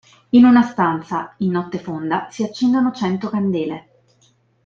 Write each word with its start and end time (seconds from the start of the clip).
In 0.29 0.45
una 0.45 0.63
stanza, 0.63 1.35
in 1.37 1.51
notte 1.51 1.77
fonda, 1.77 2.25
si 2.31 2.41
accendono 2.43 2.91
cento 2.91 3.29
candele. 3.29 3.87